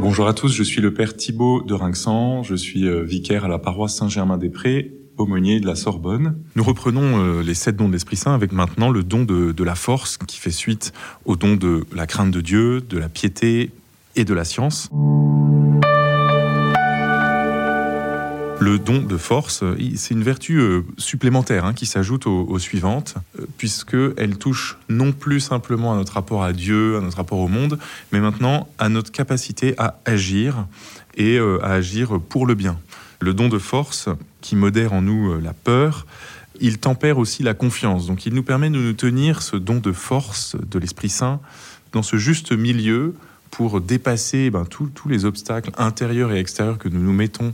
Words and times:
Bonjour 0.00 0.26
à 0.26 0.32
tous, 0.32 0.50
je 0.50 0.62
suis 0.62 0.80
le 0.80 0.94
père 0.94 1.14
Thibault 1.14 1.60
de 1.60 1.74
Rinxan, 1.74 2.42
je 2.42 2.54
suis 2.54 2.88
euh, 2.88 3.02
vicaire 3.02 3.44
à 3.44 3.48
la 3.48 3.58
paroisse 3.58 3.94
Saint-Germain-des-Prés, 3.96 4.94
aumônier 5.18 5.60
de 5.60 5.66
la 5.66 5.74
Sorbonne. 5.74 6.38
Nous 6.56 6.64
reprenons 6.64 7.22
euh, 7.22 7.42
les 7.42 7.52
sept 7.52 7.76
dons 7.76 7.86
de 7.86 7.92
l'Esprit 7.92 8.16
Saint 8.16 8.34
avec 8.34 8.50
maintenant 8.50 8.88
le 8.88 9.02
don 9.02 9.24
de, 9.24 9.52
de 9.52 9.64
la 9.64 9.74
force 9.74 10.16
qui 10.16 10.38
fait 10.38 10.50
suite 10.50 10.94
au 11.26 11.36
don 11.36 11.54
de 11.54 11.84
la 11.94 12.06
crainte 12.06 12.30
de 12.30 12.40
Dieu, 12.40 12.80
de 12.80 12.96
la 12.96 13.10
piété 13.10 13.72
et 14.16 14.24
de 14.24 14.32
la 14.32 14.46
science. 14.46 14.88
Don 18.84 19.00
de 19.02 19.16
force, 19.16 19.62
euh, 19.62 19.76
c'est 19.96 20.14
une 20.14 20.22
vertu 20.22 20.58
euh, 20.58 20.82
supplémentaire 20.98 21.64
hein, 21.64 21.74
qui 21.74 21.86
s'ajoute 21.86 22.26
aux, 22.26 22.46
aux 22.48 22.58
suivantes, 22.58 23.14
euh, 23.38 23.46
puisqu'elle 23.58 24.38
touche 24.38 24.78
non 24.88 25.12
plus 25.12 25.40
simplement 25.40 25.92
à 25.92 25.96
notre 25.96 26.14
rapport 26.14 26.42
à 26.42 26.52
Dieu, 26.52 26.96
à 26.96 27.00
notre 27.00 27.18
rapport 27.18 27.38
au 27.38 27.48
monde, 27.48 27.78
mais 28.12 28.20
maintenant 28.20 28.68
à 28.78 28.88
notre 28.88 29.12
capacité 29.12 29.74
à 29.78 29.98
agir 30.04 30.66
et 31.16 31.38
à 31.38 31.72
agir 31.72 32.20
pour 32.20 32.46
le 32.46 32.54
bien. 32.54 32.78
Le 33.18 33.34
don 33.34 33.48
de 33.48 33.58
force 33.58 34.08
qui 34.40 34.56
modère 34.56 34.92
en 34.92 35.02
nous 35.02 35.38
la 35.40 35.52
peur, 35.52 36.06
il 36.60 36.78
tempère 36.78 37.18
aussi 37.18 37.42
la 37.42 37.52
confiance. 37.52 38.06
Donc 38.06 38.26
il 38.26 38.32
nous 38.32 38.44
permet 38.44 38.70
de 38.70 38.76
nous 38.76 38.92
tenir 38.92 39.42
ce 39.42 39.56
don 39.56 39.78
de 39.78 39.92
force 39.92 40.56
de 40.56 40.78
l'Esprit 40.78 41.08
Saint 41.08 41.40
dans 41.92 42.02
ce 42.02 42.16
juste 42.16 42.52
milieu 42.52 43.14
pour 43.50 43.80
dépasser 43.80 44.50
ben, 44.50 44.64
tous 44.64 44.90
les 45.08 45.24
obstacles 45.24 45.70
intérieurs 45.76 46.32
et 46.32 46.38
extérieurs 46.38 46.78
que 46.78 46.88
nous 46.88 47.00
nous 47.00 47.12
mettons 47.12 47.52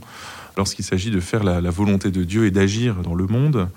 lorsqu'il 0.55 0.85
s'agit 0.85 1.11
de 1.11 1.19
faire 1.19 1.43
la, 1.43 1.61
la 1.61 1.69
volonté 1.69 2.11
de 2.11 2.23
Dieu 2.23 2.45
et 2.45 2.51
d'agir 2.51 2.95
dans 2.95 3.15
le 3.15 3.27
monde. 3.27 3.69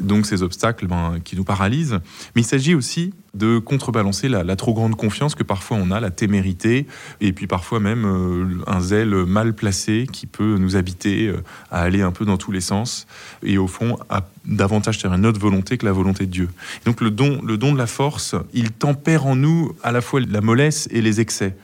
Donc 0.00 0.26
ces 0.26 0.42
obstacles 0.42 0.86
ben, 0.86 1.18
qui 1.22 1.36
nous 1.36 1.44
paralysent. 1.44 2.00
Mais 2.34 2.42
il 2.42 2.44
s'agit 2.44 2.74
aussi 2.74 3.12
de 3.34 3.58
contrebalancer 3.58 4.28
la, 4.28 4.56
trop 4.56 4.74
grande 4.74 4.96
confiance 4.96 5.34
que 5.34 5.42
parfois 5.42 5.76
on 5.80 5.90
a, 5.90 6.00
la 6.00 6.10
témérité, 6.10 6.86
et 7.20 7.32
puis 7.32 7.46
parfois 7.46 7.80
même 7.80 8.04
euh, 8.04 8.62
un 8.66 8.80
zèle 8.80 9.14
mal 9.24 9.54
placé 9.54 10.06
qui 10.10 10.26
peut 10.26 10.56
nous 10.56 10.76
habiter 10.76 11.28
euh, 11.28 11.42
à 11.70 11.80
aller 11.82 12.02
un 12.02 12.12
peu 12.12 12.24
dans 12.24 12.36
tous 12.36 12.52
les 12.52 12.60
sens, 12.60 13.06
et 13.42 13.58
au 13.58 13.66
fond 13.66 13.98
à 14.08 14.28
davantage 14.46 14.98
faire 14.98 15.16
notre 15.18 15.40
volonté 15.40 15.78
que 15.78 15.86
la 15.86 15.92
volonté 15.92 16.26
de 16.26 16.30
Dieu. 16.30 16.48
Donc 16.84 17.00
le 17.00 17.10
don, 17.10 17.40
le 17.42 17.56
don 17.58 17.72
de 17.72 17.78
la 17.78 17.86
force, 17.86 18.34
il 18.52 18.70
tempère 18.70 19.26
en 19.26 19.36
nous 19.36 19.74
à 19.82 19.90
la 19.90 20.00
fois 20.00 20.20
la 20.20 20.40
mollesse 20.40 20.88
et 20.92 21.00
les 21.00 21.20
excès. 21.20 21.56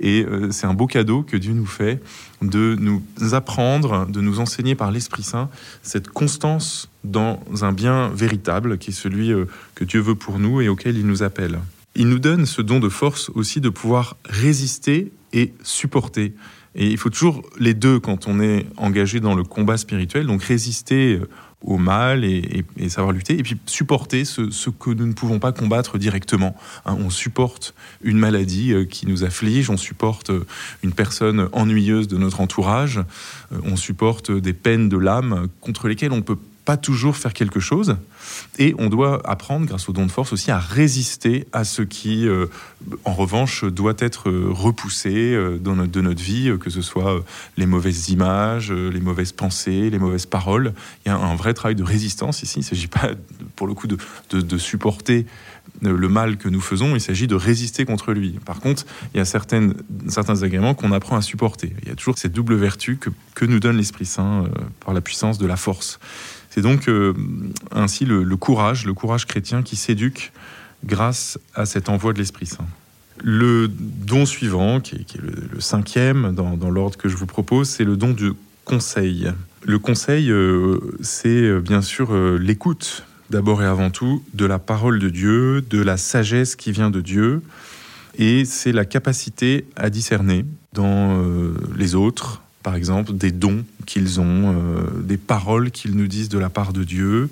Et 0.00 0.24
euh, 0.24 0.50
c'est 0.50 0.66
un 0.66 0.74
beau 0.74 0.86
cadeau 0.86 1.22
que 1.22 1.36
Dieu 1.36 1.52
nous 1.52 1.66
fait 1.66 2.02
de 2.42 2.76
nous 2.78 3.02
apprendre, 3.32 4.06
de 4.06 4.20
nous 4.20 4.40
enseigner 4.40 4.74
par 4.74 4.90
l'Esprit 4.90 5.22
Saint 5.22 5.48
cette 5.82 6.08
constance 6.08 6.90
dans 7.04 7.40
un 7.62 7.72
bien 7.72 8.08
véritable 8.08 8.78
qui 8.78 8.90
est 8.90 8.94
celui 8.94 9.32
euh, 9.32 9.46
que 9.74 9.84
Dieu 9.84 10.00
veut 10.00 10.14
pour 10.14 10.38
nous 10.38 10.60
et 10.60 10.68
auquel 10.68 10.96
il 10.96 11.06
nous 11.06 11.22
appelle. 11.22 11.58
Il 11.94 12.08
nous 12.08 12.18
donne 12.18 12.44
ce 12.44 12.60
don 12.60 12.80
de 12.80 12.88
force 12.88 13.30
aussi 13.34 13.60
de 13.60 13.68
pouvoir 13.68 14.16
résister 14.24 15.12
et 15.32 15.52
supporter. 15.62 16.34
Et 16.74 16.88
il 16.88 16.98
faut 16.98 17.10
toujours 17.10 17.42
les 17.58 17.74
deux 17.74 18.00
quand 18.00 18.26
on 18.26 18.40
est 18.40 18.66
engagé 18.76 19.20
dans 19.20 19.34
le 19.34 19.44
combat 19.44 19.76
spirituel, 19.76 20.26
donc 20.26 20.42
résister 20.42 21.14
euh, 21.14 21.28
au 21.64 21.78
mal 21.78 22.24
et, 22.24 22.64
savoir 22.88 23.12
lutter, 23.12 23.38
et 23.38 23.42
puis 23.42 23.56
supporter 23.66 24.24
ce, 24.24 24.50
ce, 24.50 24.70
que 24.70 24.90
nous 24.90 25.06
ne 25.06 25.12
pouvons 25.12 25.38
pas 25.38 25.52
combattre 25.52 25.98
directement. 25.98 26.54
Hein, 26.84 26.96
on 27.00 27.10
supporte 27.10 27.74
une 28.02 28.18
maladie 28.18 28.72
euh, 28.72 28.84
qui 28.84 29.06
nous 29.06 29.24
afflige, 29.24 29.70
on 29.70 29.76
supporte 29.76 30.30
euh, 30.30 30.46
une 30.82 30.92
personne 30.92 31.48
ennuyeuse 31.52 32.06
de 32.06 32.18
notre 32.18 32.40
entourage, 32.40 32.98
euh, 32.98 33.58
on 33.64 33.76
supporte 33.76 34.30
des 34.30 34.52
peines 34.52 34.88
de 34.88 34.98
l'âme 34.98 35.48
contre 35.60 35.88
lesquelles 35.88 36.12
on 36.12 36.22
peut 36.22 36.38
pas 36.64 36.76
toujours 36.76 37.16
faire 37.16 37.32
quelque 37.32 37.60
chose. 37.60 37.96
Et 38.58 38.74
on 38.78 38.88
doit 38.88 39.20
apprendre 39.28 39.66
grâce 39.66 39.88
au 39.88 39.92
don 39.92 40.06
de 40.06 40.10
force 40.10 40.32
aussi 40.32 40.50
à 40.50 40.58
résister 40.58 41.46
à 41.52 41.64
ce 41.64 41.82
qui 41.82 42.26
euh, 42.26 42.46
en 43.04 43.12
revanche 43.12 43.64
doit 43.64 43.94
être 43.98 44.30
repoussé 44.30 45.32
euh, 45.34 45.58
dans 45.58 45.76
notre, 45.76 45.92
de 45.92 46.00
notre 46.00 46.22
vie 46.22 46.48
euh, 46.48 46.56
que 46.56 46.70
ce 46.70 46.82
soit 46.82 47.22
les 47.56 47.66
mauvaises 47.66 48.08
images 48.08 48.72
les 48.72 49.00
mauvaises 49.00 49.32
pensées 49.32 49.90
les 49.90 49.98
mauvaises 49.98 50.26
paroles. 50.26 50.72
Il 51.04 51.08
y 51.08 51.12
a 51.12 51.16
un 51.16 51.36
vrai 51.36 51.54
travail 51.54 51.74
de 51.74 51.82
résistance 51.82 52.42
ici. 52.42 52.60
Il 52.60 52.62
ne 52.62 52.66
s'agit 52.66 52.88
pas 52.88 53.10
pour 53.56 53.66
le 53.66 53.74
coup 53.74 53.86
de, 53.86 53.98
de, 54.30 54.58
supporter 54.58 55.26
le 55.82 56.08
mal 56.08 56.36
que 56.36 56.48
nous 56.48 56.60
faisons. 56.60 56.94
Il 56.94 57.00
s'agit 57.00 57.26
de 57.26 57.34
résister 57.34 57.84
contre 57.84 58.12
lui. 58.12 58.38
Par 58.44 58.60
contre 58.60 58.84
il 59.12 59.18
y 59.18 59.20
a 59.20 59.24
certaines 59.24 59.74
certains 60.08 60.42
agréments 60.42 60.74
qu'on 60.74 60.92
apprend 60.92 61.16
à 61.16 61.22
supporter. 61.22 61.74
Il 61.82 61.88
y 61.88 61.92
a 61.92 61.94
toujours 61.94 62.18
cette 62.18 62.32
double 62.32 62.54
vertu 62.54 62.96
que, 62.96 63.10
que 63.34 63.44
nous 63.44 63.60
donne 63.60 63.76
l'esprit 63.76 64.06
saint 64.06 64.44
euh, 64.44 64.48
par 64.84 64.94
la 64.94 65.00
puissance 65.00 65.38
de 65.38 65.46
la 65.46 65.56
force 65.56 65.98
C'est 66.54 66.60
donc 66.60 66.88
euh, 66.88 67.14
ainsi 67.72 68.04
le, 68.04 68.24
courage, 68.36 68.86
le 68.86 68.94
courage 68.94 69.26
chrétien 69.26 69.64
qui 69.64 69.74
s'éduque 69.74 70.30
grâce 70.84 71.36
à 71.52 71.66
cet 71.66 71.88
envoi 71.88 72.12
de 72.12 72.18
l'Esprit 72.18 72.46
Saint. 72.46 72.68
Le 73.24 73.66
don 73.68 74.24
suivant, 74.24 74.78
qui 74.78 74.94
est, 74.94 75.16
le, 75.20 75.60
cinquième 75.60 76.32
dans, 76.32 76.70
l'ordre 76.70 76.96
que 76.96 77.08
je 77.08 77.16
vous 77.16 77.26
propose, 77.26 77.68
c'est 77.68 77.82
le 77.82 77.96
don 77.96 78.12
du 78.12 78.34
conseil. 78.64 79.32
Le 79.64 79.80
conseil, 79.80 80.30
euh, 80.30 80.78
c'est 81.00 81.28
euh, 81.28 81.58
bien 81.58 81.82
sûr 81.82 82.14
l'écoute, 82.38 83.04
d'abord 83.30 83.60
et 83.60 83.66
avant 83.66 83.90
tout, 83.90 84.22
de 84.34 84.46
la 84.46 84.60
parole 84.60 85.00
de 85.00 85.08
Dieu, 85.08 85.60
de 85.60 85.82
la 85.82 85.96
sagesse 85.96 86.54
qui 86.54 86.70
vient 86.70 86.90
de 86.90 87.00
Dieu, 87.00 87.42
et 88.16 88.44
c'est 88.44 88.70
la 88.70 88.84
capacité 88.84 89.66
à 89.74 89.90
discerner 89.90 90.44
dans 90.72 91.20
les 91.76 91.96
autres, 91.96 92.43
par 92.64 92.76
exemple, 92.76 93.12
des 93.12 93.30
dons 93.30 93.62
qu'ils 93.84 94.20
ont, 94.20 94.54
euh, 94.54 95.02
des 95.02 95.18
paroles 95.18 95.70
qu'ils 95.70 95.94
nous 95.94 96.06
disent 96.06 96.30
de 96.30 96.38
la 96.38 96.48
part 96.48 96.72
de 96.72 96.82
Dieu. 96.82 97.28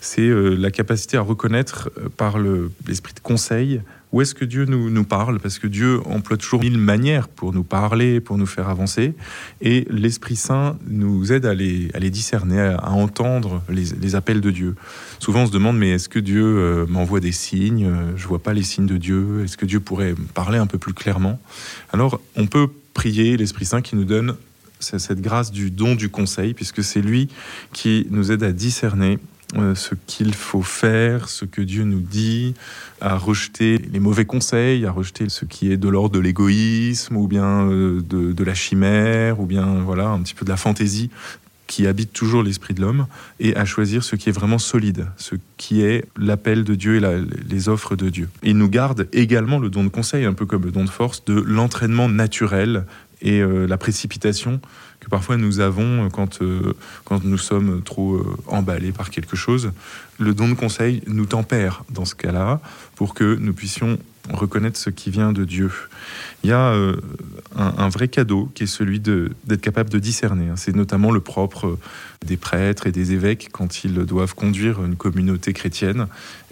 C'est 0.00 0.22
euh, 0.22 0.54
la 0.54 0.70
capacité 0.70 1.16
à 1.16 1.20
reconnaître 1.20 1.90
euh, 1.98 2.08
par 2.16 2.38
l'esprit 2.38 3.12
le, 3.12 3.16
de 3.16 3.20
conseil 3.20 3.82
où 4.12 4.22
est-ce 4.22 4.34
que 4.34 4.46
Dieu 4.46 4.64
nous, 4.64 5.04
parle, 5.04 5.38
parce 5.38 5.58
que 5.58 5.66
Dieu 5.66 6.00
emploie 6.06 6.38
toujours 6.38 6.60
mille 6.60 6.78
manières 6.78 7.28
pour 7.28 7.52
nous 7.52 7.64
parler, 7.64 8.20
pour 8.20 8.38
nous 8.38 8.46
faire 8.46 8.70
avancer, 8.70 9.12
et 9.60 9.86
l'Esprit 9.90 10.36
Saint 10.36 10.78
nous 10.88 11.30
aide 11.30 11.44
à 11.44 11.52
les, 11.52 11.90
discerner, 12.08 12.58
à, 12.58 12.90
entendre 12.92 13.62
les, 13.68 14.14
appels 14.14 14.40
de 14.40 14.50
Dieu. 14.50 14.76
Souvent 15.18 15.42
on 15.42 15.46
se 15.46 15.52
demande, 15.52 15.76
mais 15.76 15.90
est-ce 15.90 16.08
que 16.08 16.20
Dieu 16.20 16.86
m'envoie 16.88 17.20
des 17.20 17.32
signes? 17.32 17.92
Je 18.16 18.26
vois 18.26 18.42
pas 18.42 18.54
les 18.54 18.62
signes 18.62 18.86
de 18.86 18.96
Dieu. 18.96 19.42
Est-ce 19.44 19.58
que 19.58 19.66
Dieu 19.66 19.80
pourrait 19.80 20.14
parler 20.32 20.56
un 20.56 20.66
peu 20.66 20.78
plus 20.78 20.94
clairement? 20.94 21.38
Alors 21.92 22.18
on 22.34 22.46
peut 22.46 22.68
prier 22.94 23.36
l'Esprit 23.36 23.66
Saint 23.66 23.82
qui 23.82 23.94
nous 23.94 24.04
donne 24.04 24.36
cette 24.80 25.20
grâce 25.20 25.50
du 25.50 25.70
don 25.70 25.94
du 25.94 26.08
conseil, 26.08 26.54
puisque 26.54 26.82
c'est 26.82 27.02
lui 27.02 27.28
qui 27.72 28.06
nous 28.10 28.32
aide 28.32 28.42
à 28.42 28.52
discerner 28.52 29.18
euh, 29.56 29.74
ce 29.74 29.94
qu'il 30.06 30.34
faut 30.34 30.62
faire, 30.62 31.30
ce 31.30 31.46
que 31.46 31.62
Dieu 31.62 31.84
nous 31.84 32.00
dit, 32.00 32.52
à 33.00 33.16
rejeter 33.16 33.78
les 33.78 33.98
mauvais 33.98 34.26
conseils, 34.26 34.84
à 34.84 34.90
rejeter 34.90 35.30
ce 35.30 35.46
qui 35.46 35.72
est 35.72 35.78
de 35.78 35.88
l'ordre 35.88 36.10
de 36.10 36.18
l'égoïsme, 36.18 37.16
ou 37.16 37.26
bien 37.26 37.66
euh, 37.66 38.02
de, 38.02 38.44
la 38.44 38.52
chimère, 38.52 39.40
ou 39.40 39.46
bien 39.46 39.64
voilà 39.80 40.08
un 40.08 40.20
petit 40.20 40.34
peu 40.34 40.44
de 40.44 40.50
la 40.50 40.58
fantaisie 40.58 41.08
qui 41.66 41.86
habite 41.86 42.12
toujours 42.12 42.42
l'esprit 42.42 42.74
de 42.74 42.80
l'homme 42.80 43.06
et 43.40 43.54
à 43.54 43.64
choisir 43.64 44.02
ce 44.02 44.16
qui 44.16 44.28
est 44.28 44.32
vraiment 44.32 44.58
solide, 44.58 45.06
ce 45.16 45.34
qui 45.58 45.82
est 45.82 46.04
l'appel 46.18 46.64
de 46.64 46.74
Dieu 46.74 46.96
et 46.96 47.24
les 47.48 47.68
offres 47.68 47.94
de 47.94 48.08
Dieu. 48.08 48.28
Il 48.42 48.56
nous 48.56 48.68
garde 48.68 49.06
également 49.12 49.58
le 49.58 49.68
don 49.68 49.84
de 49.84 49.88
conseil, 49.88 50.24
un 50.24 50.32
peu 50.32 50.46
comme 50.46 50.64
le 50.64 50.70
don 50.70 50.84
de 50.84 50.90
force, 50.90 51.24
de 51.26 51.34
l'entraînement 51.34 52.08
naturel 52.08 52.84
et 53.22 53.40
euh, 53.40 53.66
la 53.66 53.76
précipitation 53.78 54.60
que 55.00 55.08
parfois 55.08 55.36
nous 55.36 55.60
avons 55.60 56.08
quand, 56.10 56.42
euh, 56.42 56.74
quand 57.04 57.24
nous 57.24 57.38
sommes 57.38 57.82
trop 57.82 58.14
euh, 58.14 58.36
emballés 58.46 58.92
par 58.92 59.10
quelque 59.10 59.36
chose. 59.36 59.72
Le 60.18 60.34
don 60.34 60.48
de 60.48 60.54
conseil 60.54 61.02
nous 61.06 61.26
tempère 61.26 61.84
dans 61.90 62.04
ce 62.04 62.14
cas-là 62.14 62.60
pour 62.96 63.14
que 63.14 63.36
nous 63.36 63.52
puissions 63.52 63.98
reconnaître 64.30 64.78
ce 64.78 64.90
qui 64.90 65.10
vient 65.10 65.32
de 65.32 65.44
Dieu. 65.44 65.70
Il 66.44 66.50
y 66.50 66.52
a 66.52 66.72
euh, 66.72 66.96
un, 67.56 67.88
vrai 67.88 68.08
cadeau 68.08 68.50
qui 68.54 68.64
est 68.64 68.68
celui 68.68 69.00
d'être 69.00 69.60
capable 69.60 69.90
de 69.90 69.98
discerner. 69.98 70.50
C'est 70.56 70.74
notamment 70.74 71.10
le 71.10 71.20
propre 71.20 71.78
des 72.24 72.36
prêtres 72.36 72.86
et 72.86 72.92
des 72.92 73.12
évêques 73.12 73.48
quand 73.52 73.84
ils 73.84 73.94
doivent 73.94 74.34
conduire 74.34 74.84
une 74.84 74.96
communauté 74.96 75.52
chrétienne, 75.52 76.06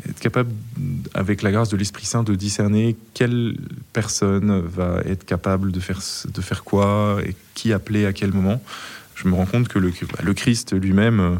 être 0.09 0.21
capable, 0.21 0.51
avec 1.15 1.43
la 1.43 1.53
grâce 1.53 1.69
de 1.69 1.77
l'Esprit 1.77 2.07
Saint, 2.07 2.23
de 2.23 2.35
discerner 2.35 2.97
quelle 3.15 3.57
personne 3.93 4.61
va 4.61 5.01
être 5.05 5.25
capable 5.25 5.73
de 5.73 5.81
faire, 5.81 6.01
de 6.27 6.41
faire 6.41 6.65
quoi 6.65 7.19
et 7.25 7.35
qui 7.55 7.73
appeler 7.73 8.07
à 8.07 8.13
quel 8.13 8.33
moment. 8.33 8.63
Je 9.15 9.29
me 9.29 9.35
rends 9.35 9.47
compte 9.47 9.69
que 9.69 9.79
le, 9.79 9.93
le 10.23 10.35
Christ 10.35 10.75
lui-même 10.75 11.21
euh, 11.21 11.35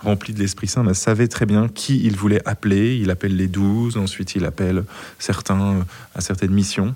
rempli 0.00 0.32
de 0.32 0.38
l'Esprit 0.38 0.68
Saint, 0.68 0.92
savait 0.94 1.28
très 1.28 1.46
bien 1.46 1.68
qui 1.68 2.00
il 2.04 2.16
voulait 2.16 2.42
appeler. 2.44 2.96
Il 2.96 3.10
appelle 3.10 3.36
les 3.36 3.48
douze, 3.48 3.96
ensuite 3.96 4.34
il 4.34 4.44
appelle 4.44 4.84
certains 5.18 5.84
à 6.14 6.20
certaines 6.20 6.52
missions. 6.52 6.94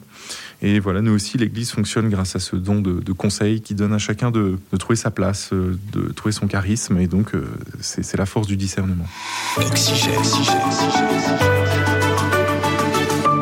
Et 0.65 0.79
voilà, 0.79 1.01
nous 1.01 1.13
aussi, 1.13 1.39
l'Église 1.39 1.73
fonctionne 1.73 2.09
grâce 2.09 2.37
à 2.37 2.39
ce 2.39 2.55
don 2.55 2.81
de, 2.81 3.01
de 3.01 3.13
conseil 3.13 3.63
qui 3.63 3.75
donne 3.75 3.93
à 3.93 3.99
chacun 3.99 4.31
de, 4.31 4.59
de 4.71 4.77
trouver 4.77 4.95
sa 4.95 5.11
place, 5.11 5.51
euh, 5.53 5.77
de 5.93 6.13
trouver 6.13 6.31
son 6.31 6.47
charisme. 6.47 6.99
Et 6.99 7.09
donc, 7.09 7.35
euh, 7.35 7.45
c'est 7.81 8.17
la 8.17 8.27
force 8.27 8.47
du 8.47 8.57
discernement. 8.57 9.07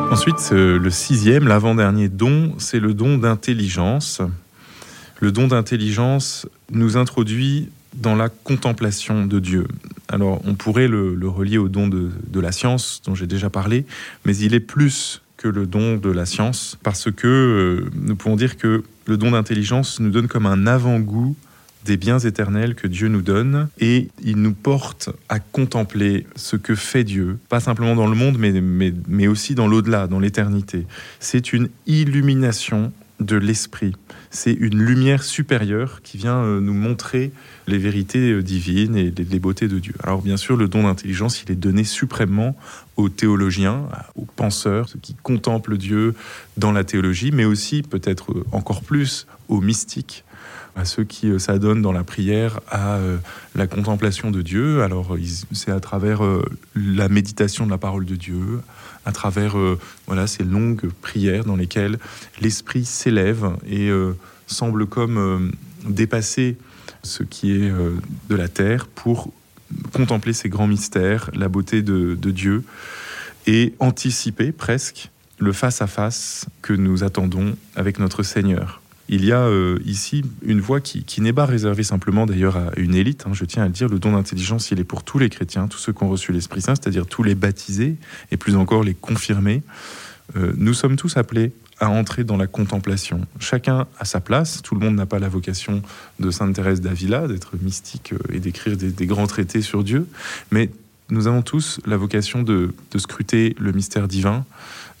Ensuite, 0.09 0.49
euh, 0.51 0.79
le 0.79 0.89
sixième, 0.89 1.47
l'avant-dernier 1.47 2.09
don, 2.09 2.55
c'est 2.57 2.79
le 2.79 2.95
don 2.95 3.19
d'intelligence. 3.19 4.21
Le 5.19 5.31
don 5.31 5.47
d'intelligence 5.47 6.47
nous 6.71 6.97
introduit 6.97 7.69
dans 7.93 8.15
la 8.15 8.29
contemplation 8.29 9.25
de 9.25 9.39
Dieu. 9.39 9.67
Alors, 10.07 10.41
on 10.45 10.55
pourrait 10.55 10.87
le, 10.87 11.17
relier 11.27 11.57
au 11.57 11.69
don 11.69 11.87
de, 11.87 12.09
de 12.27 12.39
la 12.39 12.51
science 12.51 13.01
dont 13.05 13.15
j'ai 13.15 13.27
déjà 13.27 13.49
parlé, 13.49 13.85
mais 14.25 14.35
il 14.37 14.53
est 14.53 14.59
plus 14.59 15.21
que 15.37 15.47
le 15.47 15.65
don 15.65 15.97
de 15.97 16.09
la 16.11 16.27
science, 16.27 16.77
parce 16.83 17.09
que 17.09 17.27
euh, 17.27 17.89
nous 17.95 18.15
pouvons 18.15 18.35
dire 18.35 18.57
que 18.57 18.83
le 19.07 19.17
don 19.17 19.31
d'intelligence 19.31 19.99
nous 19.99 20.11
donne 20.11 20.27
comme 20.27 20.45
un 20.45 20.67
avant-goût 20.67 21.35
des 21.85 21.97
biens 21.97 22.19
éternels 22.19 22.75
que 22.75 22.85
Dieu 22.85 23.07
nous 23.07 23.23
donne 23.23 23.67
et 23.79 24.09
il 24.23 24.37
nous 24.37 24.53
porte 24.53 25.09
à 25.29 25.39
contempler 25.39 26.27
ce 26.35 26.55
que 26.55 26.75
fait 26.75 27.03
Dieu, 27.03 27.39
pas 27.49 27.59
simplement 27.59 27.95
dans 27.95 28.05
le 28.05 28.15
monde, 28.15 28.37
mais, 28.37 28.51
mais, 28.51 28.93
mais 29.07 29.27
aussi 29.27 29.55
dans 29.55 29.67
l'au-delà, 29.67 30.05
dans 30.05 30.19
l'éternité. 30.19 30.85
C'est 31.19 31.53
une 31.53 31.69
illumination 31.87 32.93
de 33.21 33.37
l'esprit. 33.37 33.93
C'est 34.29 34.53
une 34.53 34.79
lumière 34.79 35.23
supérieure 35.23 36.01
qui 36.01 36.17
vient 36.17 36.37
euh, 36.37 36.59
nous 36.59 36.73
montrer 36.73 37.31
les 37.67 37.77
vérités 37.77 38.31
euh, 38.31 38.43
divines 38.43 38.95
et 38.95 39.11
les 39.11 39.39
beautés 39.39 39.67
de 39.67 39.79
Dieu. 39.79 39.93
Alors 40.03 40.21
bien 40.21 40.37
sûr, 40.37 40.57
le 40.57 40.67
don 40.67 40.83
d'intelligence, 40.83 41.43
il 41.43 41.51
est 41.51 41.55
donné 41.55 41.83
suprêmement 41.83 42.55
aux 42.97 43.09
théologiens, 43.09 43.87
aux 44.15 44.25
penseurs, 44.25 44.89
ceux 44.89 44.99
qui 44.99 45.15
contemplent 45.15 45.77
Dieu 45.77 46.15
dans 46.57 46.71
la 46.71 46.83
théologie, 46.83 47.31
mais 47.31 47.45
aussi 47.45 47.83
peut-être 47.83 48.31
euh, 48.31 48.45
encore 48.51 48.81
plus 48.81 49.27
aux 49.47 49.61
mystiques, 49.61 50.23
à 50.75 50.85
ceux 50.85 51.03
qui 51.03 51.29
euh, 51.29 51.39
s'adonnent 51.39 51.81
dans 51.81 51.91
la 51.91 52.03
prière 52.03 52.59
à 52.69 52.95
euh, 52.95 53.17
la 53.55 53.67
contemplation 53.67 54.31
de 54.31 54.41
Dieu. 54.41 54.83
Alors 54.83 55.17
c'est 55.51 55.71
à 55.71 55.79
travers 55.79 56.23
euh, 56.23 56.43
la 56.75 57.09
méditation 57.09 57.65
de 57.65 57.71
la 57.71 57.77
parole 57.77 58.05
de 58.05 58.15
Dieu, 58.15 58.61
à 59.05 59.11
travers 59.11 59.55
voilà 60.05 60.27
ces 60.27 60.43
longues 60.43 60.89
prières 61.01 61.43
dans 61.43 61.55
lesquelles 61.55 61.97
l'esprit 62.39 62.85
s'élève 62.85 63.51
et 63.67 63.89
semble 64.45 64.85
comme 64.85 65.51
dépasser 65.83 66.57
ce 67.01 67.23
qui 67.23 67.51
est 67.51 67.71
de 68.29 68.35
la 68.35 68.47
terre 68.47 68.85
pour 68.87 69.33
contempler 69.91 70.33
ces 70.33 70.49
grands 70.49 70.67
mystères, 70.67 71.31
la 71.33 71.47
beauté 71.47 71.81
de, 71.81 72.13
de 72.13 72.31
Dieu 72.31 72.63
et 73.47 73.73
anticiper 73.79 74.51
presque 74.51 75.09
le 75.39 75.51
face-à-face 75.51 76.45
que 76.61 76.73
nous 76.73 77.03
attendons 77.03 77.55
avec 77.75 77.97
notre 77.97 78.21
Seigneur 78.21 78.80
il 79.11 79.25
y 79.25 79.33
a 79.33 79.41
euh, 79.41 79.77
ici 79.85 80.23
une 80.41 80.61
voie 80.61 80.79
qui, 80.79 81.21
n'est 81.21 81.33
pas 81.33 81.45
réservée 81.45 81.83
simplement 81.83 82.25
d'ailleurs 82.25 82.55
à 82.55 82.71
une 82.77 82.95
élite. 82.95 83.25
Hein, 83.27 83.31
je 83.33 83.43
tiens 83.43 83.63
à 83.63 83.65
le 83.65 83.73
dire, 83.73 83.89
le 83.89 83.99
don 83.99 84.13
d'intelligence, 84.13 84.71
il 84.71 84.79
est 84.79 84.85
pour 84.85 85.03
tous 85.03 85.19
les 85.19 85.29
chrétiens, 85.29 85.67
tous 85.67 85.77
ceux 85.77 85.91
qui 85.91 86.03
ont 86.03 86.09
reçu 86.09 86.31
l'Esprit 86.31 86.61
Saint, 86.61 86.75
c'est-à-dire 86.75 87.05
tous 87.05 87.21
les 87.21 87.35
baptisés 87.35 87.97
et 88.31 88.37
plus 88.37 88.55
encore 88.55 88.83
les 88.83 88.93
confirmés. 88.93 89.63
Euh, 90.37 90.53
nous 90.55 90.73
sommes 90.73 90.95
tous 90.95 91.17
appelés 91.17 91.51
à 91.81 91.89
entrer 91.89 92.23
dans 92.23 92.37
la 92.37 92.47
contemplation. 92.47 93.21
Chacun 93.39 93.87
à 93.99 94.05
sa 94.05 94.21
place. 94.21 94.61
Tout 94.61 94.75
le 94.75 94.81
monde 94.81 94.95
n'a 94.95 95.07
pas 95.07 95.19
la 95.19 95.27
vocation 95.27 95.81
de 96.19 96.31
Sainte 96.31 96.55
Thérèse 96.55 96.79
d'Avila, 96.79 97.27
d'être 97.27 97.57
mystique 97.61 98.13
euh, 98.13 98.33
et 98.33 98.39
d'écrire 98.39 98.77
des, 98.77 99.05
grands 99.07 99.27
traités 99.27 99.61
sur 99.61 99.83
Dieu. 99.83 100.07
Mais 100.51 100.69
nous 101.11 101.27
avons 101.27 101.41
tous 101.41 101.79
la 101.85 101.97
vocation 101.97 102.41
de 102.41 102.73
scruter 102.97 103.55
le 103.59 103.71
mystère 103.71 104.07
divin, 104.07 104.45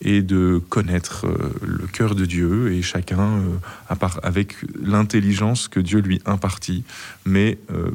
et 0.01 0.21
de 0.21 0.61
connaître 0.69 1.27
euh, 1.27 1.53
le 1.61 1.87
cœur 1.87 2.15
de 2.15 2.25
Dieu 2.25 2.73
et 2.73 2.81
chacun 2.81 3.19
euh, 3.19 3.95
avec 4.23 4.55
l'intelligence 4.81 5.67
que 5.67 5.79
Dieu 5.79 5.99
lui 5.99 6.21
impartit. 6.25 6.83
Mais 7.25 7.59
euh, 7.71 7.91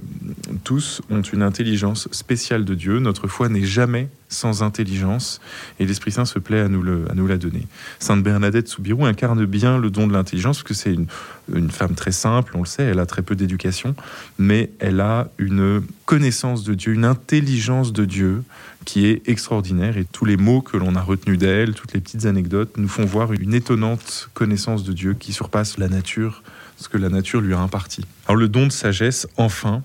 tous 0.63 1.03
ont 1.11 1.23
une 1.23 1.43
intelligence 1.43 2.09
spéciale 2.13 2.65
de 2.65 2.75
Dieu. 2.75 3.01
Notre 3.01 3.27
foi 3.27 3.49
n'est 3.49 3.65
jamais 3.65 4.09
sans 4.29 4.63
intelligence 4.63 5.41
et 5.79 5.87
l'Esprit 5.87 6.13
Saint 6.13 6.25
se 6.25 6.39
plaît 6.39 6.61
à 6.61 6.69
nous, 6.69 6.83
le, 6.83 7.05
à 7.11 7.15
nous 7.15 7.27
la 7.27 7.37
donner. 7.37 7.67
Sainte 7.99 8.23
Bernadette 8.23 8.69
Soubirou 8.69 9.07
incarne 9.07 9.45
bien 9.47 9.79
le 9.79 9.91
don 9.91 10.07
de 10.07 10.13
l'intelligence 10.13 10.59
parce 10.59 10.69
que 10.69 10.75
c'est 10.75 10.93
une, 10.93 11.07
une 11.55 11.71
femme 11.71 11.95
très 11.95 12.13
simple, 12.13 12.53
on 12.57 12.61
le 12.61 12.67
sait, 12.67 12.85
elle 12.85 12.99
a 12.99 13.07
très 13.07 13.23
peu 13.23 13.37
d'éducation, 13.37 13.95
mais 14.39 14.71
elle 14.79 15.01
a 15.01 15.29
une 15.39 15.83
connaissance 16.05 16.65
de 16.65 16.75
Dieu, 16.75 16.93
une 16.93 17.05
intelligence 17.05 17.93
de 17.93 18.05
Dieu 18.05 18.43
qui 18.85 19.07
est 19.07 19.29
extraordinaire 19.29 19.99
et 19.99 20.05
tous 20.05 20.25
les 20.25 20.37
mots 20.37 20.63
que 20.63 20.77
l'on 20.77 20.95
a 20.95 21.03
retenus 21.03 21.39
d'elle, 21.39 21.75
toutes 21.75 21.93
les 21.93 22.01
petites 22.01 22.25
anecdotes 22.27 22.77
nous 22.77 22.89
font 22.89 23.05
voir 23.05 23.33
une 23.33 23.55
étonnante 23.55 24.31
connaissance 24.33 24.85
de 24.85 24.93
Dieu 24.93 25.15
qui 25.15 25.33
surpasse 25.33 25.79
la 25.79 25.89
nature, 25.89 26.43
ce 26.79 26.89
que 26.89 26.97
la 26.97 27.09
nature 27.09 27.41
lui 27.41 27.55
a 27.55 27.59
imparti. 27.59 28.05
Alors 28.27 28.37
le 28.37 28.49
don 28.49 28.67
de 28.67 28.73
sagesse, 28.73 29.27
enfin, 29.37 29.83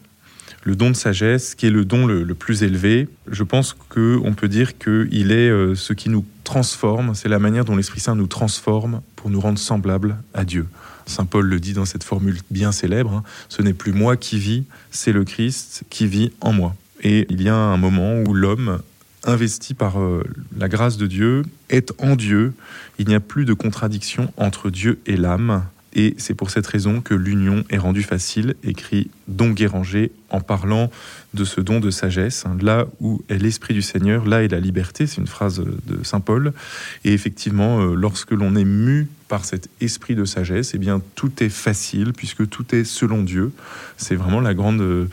le 0.63 0.75
don 0.75 0.89
de 0.89 0.95
sagesse, 0.95 1.55
qui 1.55 1.65
est 1.65 1.71
le 1.71 1.85
don 1.85 2.05
le, 2.05 2.35
plus 2.35 2.63
élevé, 2.63 3.09
je 3.29 3.43
pense 3.43 3.73
qu'on 3.89 4.33
peut 4.35 4.47
dire 4.47 4.77
qu'il 4.77 5.31
est 5.31 5.49
euh, 5.49 5.75
ce 5.75 5.93
qui 5.93 6.09
nous 6.09 6.25
transforme, 6.43 7.15
c'est 7.15 7.29
la 7.29 7.39
manière 7.39 7.65
dont 7.65 7.75
l'Esprit 7.75 7.99
Saint 7.99 8.15
nous 8.15 8.27
transforme 8.27 9.01
pour 9.15 9.29
nous 9.29 9.39
rendre 9.39 9.59
semblables 9.59 10.17
à 10.33 10.45
Dieu. 10.45 10.67
Saint 11.05 11.25
Paul 11.25 11.47
le 11.47 11.59
dit 11.59 11.73
dans 11.73 11.85
cette 11.85 12.03
formule 12.03 12.39
bien 12.51 12.71
célèbre, 12.71 13.13
hein, 13.13 13.23
ce 13.49 13.61
n'est 13.61 13.73
plus 13.73 13.91
moi 13.91 14.17
qui 14.17 14.37
vis, 14.37 14.63
c'est 14.91 15.11
le 15.11 15.23
Christ 15.23 15.83
qui 15.89 16.07
vit 16.07 16.31
en 16.41 16.53
moi. 16.53 16.75
Et 17.01 17.25
il 17.29 17.41
y 17.41 17.49
a 17.49 17.55
un 17.55 17.77
moment 17.77 18.21
où 18.27 18.33
l'homme 18.33 18.79
investi 19.23 19.73
par 19.73 19.99
euh, 19.99 20.23
la 20.57 20.67
grâce 20.67 20.97
de 20.97 21.07
Dieu, 21.07 21.43
est 21.69 21.93
en 21.99 22.15
Dieu. 22.15 22.53
Il 22.99 23.07
n'y 23.07 23.15
a 23.15 23.19
plus 23.19 23.45
de 23.45 23.53
contradiction 23.53 24.31
entre 24.37 24.69
Dieu 24.69 24.99
et 25.05 25.17
l'âme. 25.17 25.63
Et 25.93 26.15
c'est 26.17 26.33
pour 26.33 26.51
cette 26.51 26.67
raison 26.67 27.01
que 27.01 27.13
l'union 27.13 27.63
est 27.69 27.77
rendue 27.77 28.03
facile, 28.03 28.55
écrit 28.63 29.09
Don 29.27 29.49
Guéranger 29.49 30.11
en 30.29 30.39
parlant 30.39 30.89
de 31.33 31.43
ce 31.43 31.59
don 31.59 31.79
de 31.79 31.91
sagesse. 31.91 32.45
Là 32.61 32.87
où 33.01 33.21
est 33.29 33.37
l'Esprit 33.37 33.73
du 33.73 33.81
Seigneur, 33.81 34.25
là 34.25 34.43
est 34.43 34.47
la 34.47 34.59
liberté. 34.59 35.05
C'est 35.05 35.19
une 35.19 35.27
phrase 35.27 35.61
de 35.85 36.03
Saint 36.03 36.21
Paul. 36.21 36.53
Et 37.03 37.13
effectivement, 37.13 37.81
euh, 37.81 37.95
lorsque 37.95 38.31
l'on 38.31 38.55
est 38.55 38.65
mu 38.65 39.07
par 39.27 39.43
cet 39.43 39.69
esprit 39.81 40.15
de 40.15 40.25
sagesse, 40.25 40.71
eh 40.73 40.77
bien, 40.77 41.01
tout 41.15 41.43
est 41.43 41.49
facile 41.49 42.13
puisque 42.13 42.47
tout 42.49 42.73
est 42.73 42.85
selon 42.85 43.23
Dieu. 43.23 43.51
C'est 43.97 44.15
vraiment 44.15 44.39
la 44.39 44.53
grande 44.53 45.09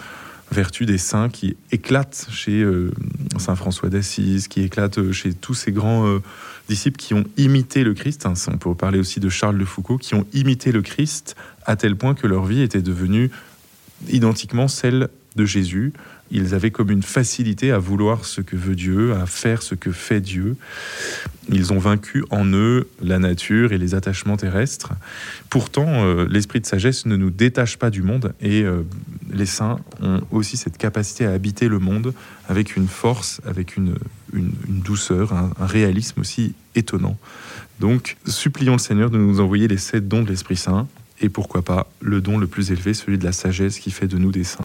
vertu 0.50 0.86
des 0.86 0.98
saints 0.98 1.28
qui 1.28 1.56
éclate 1.72 2.28
chez 2.30 2.62
euh, 2.62 2.90
Saint 3.38 3.56
François 3.56 3.88
d'Assise, 3.88 4.48
qui 4.48 4.62
éclate 4.62 4.98
euh, 4.98 5.12
chez 5.12 5.34
tous 5.34 5.54
ces 5.54 5.72
grands 5.72 6.06
euh, 6.06 6.22
disciples 6.68 6.96
qui 6.96 7.14
ont 7.14 7.24
imité 7.36 7.84
le 7.84 7.94
Christ. 7.94 8.26
Hein, 8.26 8.34
on 8.48 8.56
peut 8.56 8.74
parler 8.74 8.98
aussi 8.98 9.20
de 9.20 9.28
Charles 9.28 9.58
de 9.58 9.64
Foucault, 9.64 9.98
qui 9.98 10.14
ont 10.14 10.26
imité 10.32 10.72
le 10.72 10.82
Christ 10.82 11.36
à 11.66 11.76
tel 11.76 11.96
point 11.96 12.14
que 12.14 12.26
leur 12.26 12.44
vie 12.46 12.62
était 12.62 12.82
devenue 12.82 13.30
identiquement 14.08 14.68
celle 14.68 15.08
de 15.36 15.44
Jésus. 15.44 15.92
Ils 16.30 16.54
avaient 16.54 16.70
comme 16.70 16.90
une 16.90 17.02
facilité 17.02 17.72
à 17.72 17.78
vouloir 17.78 18.24
ce 18.24 18.40
que 18.40 18.56
veut 18.56 18.74
Dieu, 18.74 19.14
à 19.14 19.26
faire 19.26 19.62
ce 19.62 19.74
que 19.74 19.92
fait 19.92 20.20
Dieu. 20.20 20.56
Ils 21.50 21.72
ont 21.72 21.78
vaincu 21.78 22.24
en 22.30 22.46
eux 22.52 22.88
la 23.02 23.18
nature 23.18 23.72
et 23.72 23.78
les 23.78 23.94
attachements 23.94 24.36
terrestres. 24.36 24.92
Pourtant, 25.48 26.04
l'esprit 26.24 26.60
de 26.60 26.66
sagesse 26.66 27.06
ne 27.06 27.16
nous 27.16 27.30
détache 27.30 27.78
pas 27.78 27.88
du 27.88 28.02
monde 28.02 28.34
et 28.42 28.66
les 29.32 29.46
saints 29.46 29.78
ont 30.02 30.20
aussi 30.30 30.56
cette 30.56 30.78
capacité 30.78 31.26
à 31.26 31.32
habiter 31.32 31.68
le 31.68 31.78
monde 31.78 32.14
avec 32.48 32.76
une 32.76 32.88
force, 32.88 33.40
avec 33.44 33.76
une, 33.76 33.96
douceur, 34.32 35.32
un, 35.32 35.52
réalisme 35.58 36.20
aussi 36.20 36.54
étonnant. 36.74 37.16
Donc, 37.80 38.16
supplions 38.26 38.74
le 38.74 38.78
Seigneur 38.78 39.10
de 39.10 39.18
nous 39.18 39.40
envoyer 39.40 39.68
les 39.68 39.76
sept 39.78 40.08
dons 40.08 40.22
de 40.22 40.28
l'Esprit 40.28 40.56
Saint 40.56 40.86
et 41.20 41.28
pourquoi 41.28 41.62
pas 41.62 41.90
le 42.00 42.20
don 42.20 42.38
le 42.38 42.46
plus 42.46 42.70
élevé, 42.70 42.94
celui 42.94 43.18
de 43.18 43.24
la 43.24 43.32
sagesse 43.32 43.78
qui 43.78 43.90
fait 43.90 44.06
de 44.06 44.18
nous 44.18 44.32
des 44.32 44.44
saints. 44.44 44.56